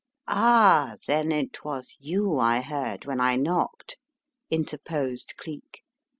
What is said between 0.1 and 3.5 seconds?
"Ah, then it was you I heard, when I